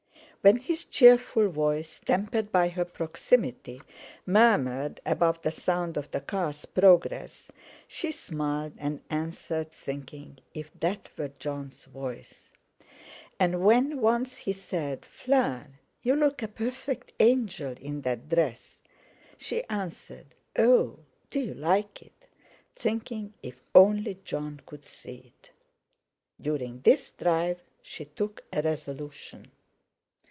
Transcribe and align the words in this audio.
When 0.43 0.57
his 0.57 0.85
cheerful 0.85 1.49
voice, 1.49 1.99
tempered 2.03 2.51
by 2.51 2.69
her 2.69 2.83
proximity, 2.83 3.79
murmured 4.25 4.99
above 5.05 5.39
the 5.43 5.51
sound 5.51 5.97
of 5.97 6.09
the 6.09 6.19
car's 6.19 6.65
progress, 6.65 7.51
she 7.87 8.11
smiled 8.11 8.73
and 8.79 9.01
answered, 9.11 9.71
thinking: 9.71 10.39
'If 10.55 10.71
that 10.79 11.09
were 11.15 11.29
Jon's 11.37 11.85
voice!' 11.85 12.51
and 13.39 13.63
when 13.63 14.01
once 14.01 14.35
he 14.37 14.51
said, 14.51 15.05
"Fleur, 15.05 15.67
you 16.01 16.15
look 16.15 16.41
a 16.41 16.47
perfect 16.47 17.11
angel 17.19 17.75
in 17.79 18.01
that 18.01 18.27
dress!" 18.27 18.81
she 19.37 19.63
answered, 19.65 20.33
"Oh, 20.57 20.97
do 21.29 21.39
you 21.39 21.53
like 21.53 22.01
it?" 22.01 22.25
thinking, 22.75 23.35
'If 23.43 23.61
only 23.75 24.15
Jon 24.23 24.59
could 24.65 24.85
see 24.85 25.33
it!' 25.39 25.51
During 26.41 26.81
this 26.81 27.11
drive 27.11 27.61
she 27.83 28.05
took 28.05 28.43
a 28.51 28.63
resolution. 28.63 29.51